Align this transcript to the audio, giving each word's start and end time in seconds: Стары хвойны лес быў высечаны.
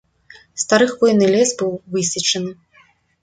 Стары 0.61 0.87
хвойны 0.93 1.25
лес 1.35 1.49
быў 1.59 1.71
высечаны. 1.97 2.51